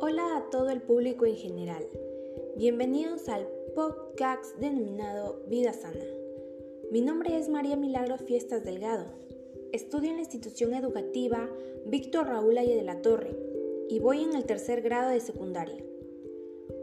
Hola 0.00 0.36
a 0.36 0.50
todo 0.50 0.70
el 0.70 0.80
público 0.80 1.26
en 1.26 1.34
general. 1.34 1.84
Bienvenidos 2.56 3.28
al 3.28 3.48
podcast 3.74 4.56
denominado 4.58 5.42
Vida 5.48 5.72
Sana. 5.72 6.04
Mi 6.92 7.00
nombre 7.00 7.36
es 7.36 7.48
María 7.48 7.76
Milagro 7.76 8.16
Fiestas 8.16 8.64
Delgado. 8.64 9.06
Estudio 9.72 10.10
en 10.10 10.16
la 10.16 10.22
institución 10.22 10.72
educativa 10.74 11.50
Víctor 11.86 12.28
Raúl 12.28 12.58
Aye 12.58 12.76
de 12.76 12.84
la 12.84 13.02
Torre 13.02 13.36
y 13.88 13.98
voy 13.98 14.22
en 14.22 14.34
el 14.34 14.44
tercer 14.44 14.82
grado 14.82 15.10
de 15.10 15.18
secundaria. 15.18 15.82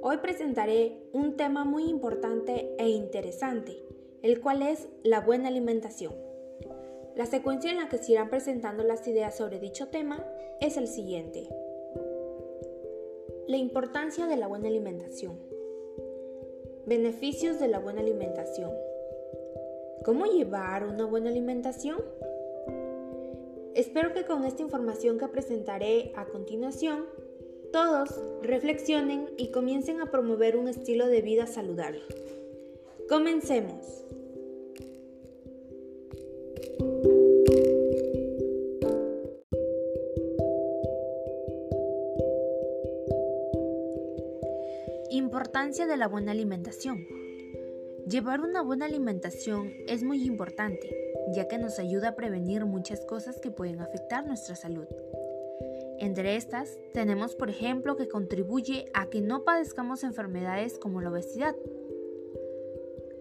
Hoy 0.01 0.17
presentaré 0.17 1.01
un 1.13 1.37
tema 1.37 1.63
muy 1.63 1.85
importante 1.85 2.75
e 2.77 2.89
interesante, 2.89 3.81
el 4.23 4.41
cual 4.41 4.61
es 4.61 4.89
la 5.03 5.21
buena 5.21 5.47
alimentación. 5.47 6.13
La 7.15 7.25
secuencia 7.25 7.71
en 7.71 7.77
la 7.77 7.87
que 7.87 7.97
se 7.97 8.11
irán 8.11 8.29
presentando 8.29 8.83
las 8.83 9.07
ideas 9.07 9.37
sobre 9.37 9.59
dicho 9.59 9.87
tema 9.87 10.25
es 10.59 10.75
el 10.75 10.89
siguiente. 10.89 11.47
La 13.47 13.57
importancia 13.57 14.25
de 14.25 14.37
la 14.37 14.47
buena 14.47 14.67
alimentación. 14.67 15.37
Beneficios 16.87 17.59
de 17.59 17.67
la 17.67 17.77
buena 17.77 18.01
alimentación. 18.01 18.71
¿Cómo 20.03 20.25
llevar 20.25 20.83
una 20.83 21.05
buena 21.05 21.29
alimentación? 21.29 22.01
Espero 23.75 24.13
que 24.13 24.25
con 24.25 24.45
esta 24.45 24.63
información 24.63 25.19
que 25.19 25.27
presentaré 25.27 26.11
a 26.15 26.25
continuación, 26.25 27.05
todos 27.71 28.19
reflexionen 28.41 29.29
y 29.37 29.51
comiencen 29.51 30.01
a 30.01 30.09
promover 30.09 30.57
un 30.57 30.67
estilo 30.67 31.07
de 31.07 31.21
vida 31.21 31.45
saludable. 31.45 32.01
Comencemos. 33.07 34.05
Importancia 45.15 45.87
de 45.87 45.95
la 45.95 46.09
buena 46.09 46.33
alimentación. 46.33 47.07
Llevar 48.05 48.41
una 48.41 48.61
buena 48.61 48.85
alimentación 48.85 49.71
es 49.87 50.03
muy 50.03 50.25
importante, 50.25 50.93
ya 51.33 51.47
que 51.47 51.57
nos 51.57 51.79
ayuda 51.79 52.09
a 52.09 52.15
prevenir 52.17 52.65
muchas 52.65 53.05
cosas 53.05 53.39
que 53.39 53.49
pueden 53.49 53.79
afectar 53.79 54.27
nuestra 54.27 54.57
salud. 54.57 54.87
Entre 55.99 56.35
estas, 56.35 56.77
tenemos 56.93 57.33
por 57.33 57.49
ejemplo 57.49 57.95
que 57.95 58.09
contribuye 58.09 58.91
a 58.93 59.09
que 59.09 59.21
no 59.21 59.45
padezcamos 59.45 60.03
enfermedades 60.03 60.77
como 60.79 60.99
la 60.99 61.11
obesidad. 61.11 61.55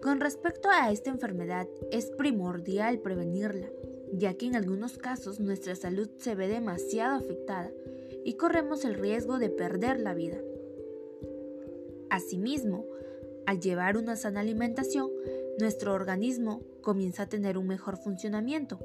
Con 0.01 0.19
respecto 0.19 0.67
a 0.69 0.91
esta 0.91 1.11
enfermedad, 1.11 1.69
es 1.91 2.07
primordial 2.07 2.99
prevenirla, 2.99 3.69
ya 4.11 4.33
que 4.33 4.47
en 4.47 4.57
algunos 4.57 4.97
casos 4.97 5.39
nuestra 5.39 5.77
salud 5.77 6.09
se 6.17 6.35
ve 6.35 6.49
demasiado 6.49 7.15
afectada 7.15 7.71
y 8.25 8.33
corremos 8.33 8.83
el 8.83 8.95
riesgo 8.95 9.39
de 9.39 9.49
perder 9.49 10.01
la 10.01 10.13
vida. 10.13 10.41
Asimismo, 12.09 12.85
al 13.45 13.59
llevar 13.59 13.97
una 13.97 14.15
sana 14.15 14.39
alimentación, 14.39 15.11
nuestro 15.59 15.93
organismo 15.93 16.61
comienza 16.81 17.23
a 17.23 17.29
tener 17.29 17.57
un 17.57 17.67
mejor 17.67 17.97
funcionamiento. 17.97 18.79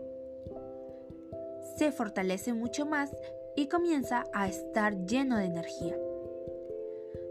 Se 1.76 1.92
fortalece 1.92 2.52
mucho 2.52 2.86
más 2.86 3.10
y 3.56 3.68
comienza 3.68 4.24
a 4.32 4.48
estar 4.48 5.06
lleno 5.06 5.36
de 5.38 5.44
energía. 5.44 5.98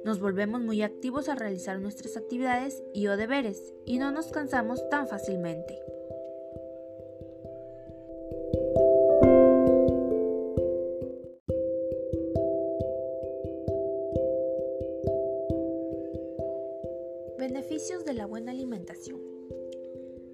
Nos 0.06 0.20
volvemos 0.20 0.62
muy 0.62 0.81
activos 0.81 1.30
al 1.30 1.38
realizar 1.38 1.80
nuestras 1.80 2.18
actividades 2.18 2.81
y 2.94 3.08
o 3.08 3.18
deberes 3.18 3.74
y 3.86 3.97
no 3.97 4.12
nos 4.12 4.28
cansamos 4.28 4.88
tan 4.90 5.08
fácilmente. 5.08 5.78
Beneficios 17.39 18.03
de 18.03 18.13
la 18.13 18.25
buena 18.25 18.51
alimentación. 18.51 19.22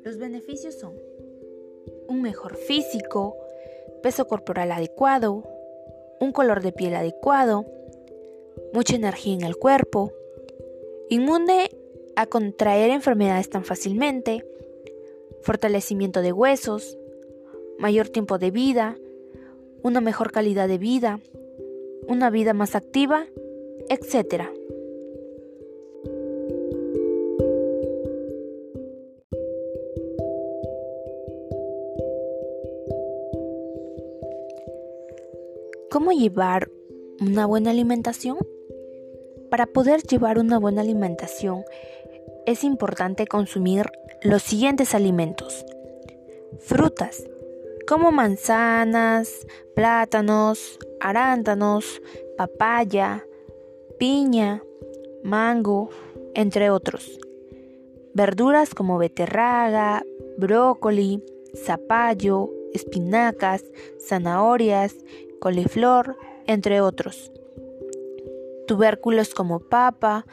Los 0.04 0.18
beneficios 0.18 0.74
son 0.74 0.96
un 2.08 2.24
mejor 2.24 2.56
físico, 2.56 3.38
peso 4.02 4.26
corporal 4.26 4.72
adecuado, 4.72 5.44
un 6.20 6.32
color 6.32 6.64
de 6.64 6.72
piel 6.72 6.96
adecuado, 6.96 7.68
mucha 8.74 8.96
energía 8.96 9.36
en 9.36 9.44
el 9.44 9.56
cuerpo, 9.56 10.14
inmune 11.08 11.70
a 12.16 12.26
contraer 12.26 12.90
enfermedades 12.90 13.52
tan 13.52 13.64
fácilmente, 13.64 14.44
fortalecimiento 15.44 16.24
de 16.24 16.32
huesos, 16.32 16.98
mayor 17.78 18.10
tiempo 18.10 18.40
de 18.40 18.50
vida, 18.50 18.98
una 19.84 20.02
mejor 20.02 20.32
calidad 20.32 20.68
de 20.68 20.80
vida, 20.80 21.20
una 22.08 22.32
vida 22.32 22.56
más 22.56 22.74
activa, 22.74 23.28
etc. 23.90 24.50
¿Cómo 35.96 36.12
llevar 36.12 36.70
una 37.22 37.46
buena 37.46 37.72
alimentación? 37.72 38.38
Para 39.50 39.66
poder 39.66 40.02
llevar 40.04 40.40
una 40.40 40.60
buena 40.60 40.82
alimentación 40.82 41.64
es 42.46 42.66
importante 42.66 43.28
consumir 43.28 43.90
los 44.22 44.44
siguientes 44.44 44.94
alimentos. 44.94 45.64
Frutas, 46.60 47.24
como 47.88 48.12
manzanas, 48.12 49.48
plátanos, 49.74 50.78
arándanos, 51.00 52.02
papaya, 52.36 53.26
piña, 53.98 54.62
mango, 55.24 55.92
entre 56.34 56.72
otros. 56.72 57.18
Verduras 58.14 58.76
como 58.76 58.98
beterraga, 58.98 60.04
brócoli, 60.38 61.24
zapallo, 61.56 62.50
espinacas, 62.74 63.64
zanahorias, 64.06 64.94
coliflor, 65.46 66.18
entre 66.48 66.82
otros. 66.82 67.32
Tubérculos 68.66 69.36
como 69.36 69.60
papa, 69.60 70.26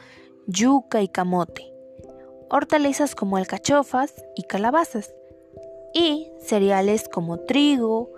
yuca 0.47 1.03
y 1.03 1.07
camote. 1.07 1.71
Hortalizas 2.49 3.13
como 3.13 3.37
alcachofas 3.37 4.15
y 4.35 4.41
calabazas. 4.41 5.13
Y 5.93 6.31
cereales 6.39 7.07
como 7.07 7.41
trigo, 7.41 8.09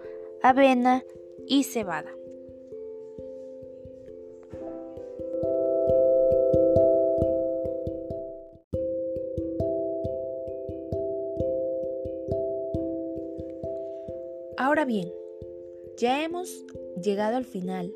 avena 0.41 1.03
y 1.45 1.65
cebada. 1.65 2.09
Ahora 14.57 14.85
bien, 14.85 15.11
ya 15.97 16.23
hemos 16.23 16.65
llegado 17.01 17.37
al 17.37 17.45
final. 17.45 17.93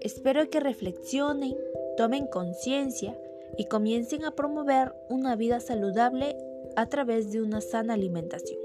Espero 0.00 0.48
que 0.50 0.60
reflexionen, 0.60 1.56
tomen 1.96 2.26
conciencia 2.26 3.18
y 3.56 3.66
comiencen 3.66 4.24
a 4.24 4.34
promover 4.34 4.92
una 5.08 5.36
vida 5.36 5.60
saludable 5.60 6.36
a 6.76 6.88
través 6.88 7.32
de 7.32 7.40
una 7.40 7.60
sana 7.60 7.94
alimentación. 7.94 8.58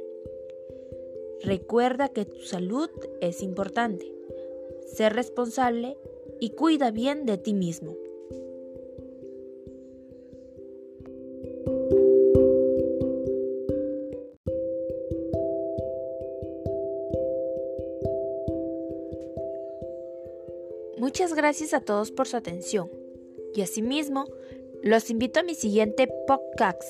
Recuerda 1.42 2.10
que 2.10 2.26
tu 2.26 2.42
salud 2.42 2.90
es 3.22 3.42
importante. 3.42 4.14
Sé 4.88 5.10
responsable 5.10 5.98
y 6.40 6.50
cuida 6.52 6.92
bien 6.92 7.26
de 7.26 7.38
ti 7.38 7.54
mismo. 7.54 7.96
Muchas 21.00 21.34
gracias 21.34 21.74
a 21.74 21.80
todos 21.80 22.12
por 22.12 22.28
su 22.28 22.36
atención 22.36 22.92
y 23.56 23.62
asimismo 23.62 24.26
los 24.84 25.10
invito 25.10 25.40
a 25.40 25.44
mi 25.44 25.56
siguiente 25.56 26.10
podcast 26.28 26.84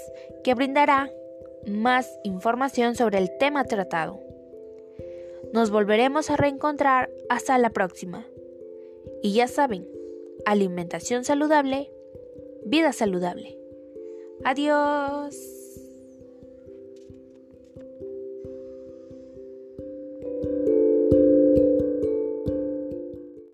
que 0.44 0.56
brindará 0.56 1.12
más 1.68 2.20
información 2.24 2.96
sobre 2.96 3.20
el 3.20 3.30
tema 3.38 3.64
tratado. 3.66 4.20
Nos 5.54 5.72
volveremos 5.72 6.30
a 6.30 6.38
reencontrar 6.38 7.10
hasta 7.30 7.58
la 7.58 7.70
próxima. 7.70 8.28
Y 9.24 9.34
ya 9.34 9.48
saben, 9.48 9.88
alimentación 10.46 11.24
saludable, 11.24 11.92
vida 12.66 12.94
saludable. 12.94 13.58
Adiós. 14.44 15.59